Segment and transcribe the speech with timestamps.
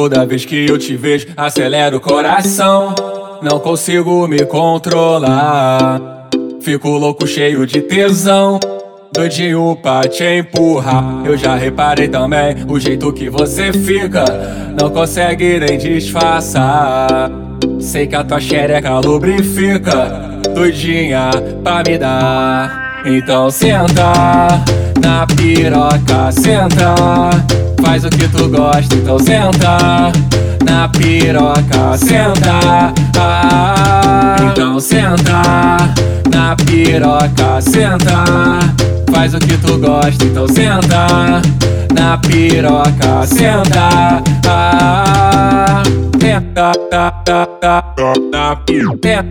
[0.00, 2.94] Toda vez que eu te vejo, acelera o coração.
[3.42, 6.30] Não consigo me controlar.
[6.62, 8.58] Fico louco, cheio de tesão.
[9.12, 11.20] Doidinho pra te empurrar.
[11.26, 14.24] Eu já reparei também o jeito que você fica.
[14.80, 17.30] Não consegue nem disfarçar.
[17.78, 20.40] Sei que a tua xereca lubrifica.
[20.54, 21.28] Doidinha
[21.62, 23.02] pra me dar.
[23.04, 24.64] Então senta
[25.00, 26.94] na piroca, senta.
[27.82, 30.12] Faz o que tu gosta, então senta
[30.64, 32.92] na piroca, senta.
[33.18, 35.42] Ah, então senta
[36.30, 38.24] na piroca, senta.
[39.12, 41.42] Faz o que tu gosta, então senta
[41.92, 44.22] na piroca, senta.
[44.46, 45.82] Ah,
[46.20, 47.94] senta, tá,
[48.30, 49.24] na piroca,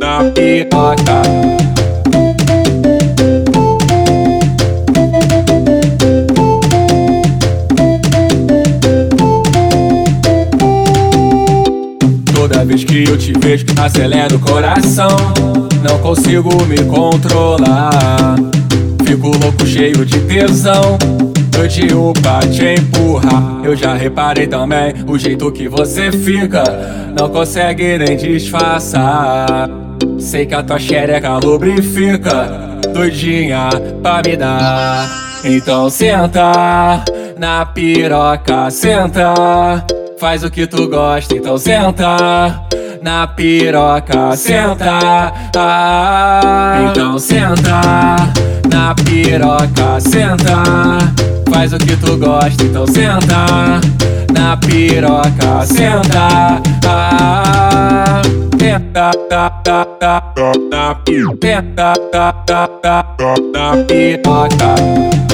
[0.00, 1.65] na piroca.
[12.76, 15.08] Vez que eu te vejo, acelera o coração.
[15.82, 18.36] Não consigo me controlar.
[19.06, 20.98] Fico louco, cheio de tesão.
[21.50, 23.60] Doidinho pra te empurrar.
[23.64, 26.62] Eu já reparei também o jeito que você fica.
[27.18, 29.70] Não consegue nem disfarçar.
[30.18, 32.78] Sei que a tua xereca lubrifica.
[32.92, 33.70] Doidinha
[34.02, 35.08] pra me dar.
[35.44, 37.04] Então senta
[37.38, 39.32] na piroca, senta.
[40.18, 42.66] Faz o que tu gosta, então senta
[43.02, 45.32] na piroca, senta.
[45.54, 48.16] Ah, então senta
[48.66, 50.62] na piroca, senta.
[51.52, 53.80] Faz o que tu gosta, então senta
[54.32, 56.62] na piroca, senta.
[56.86, 58.22] Ah,
[58.94, 60.22] tá, tá, tá,
[61.42, 63.16] senta, tá, tá, tá,
[63.52, 65.25] na piroca.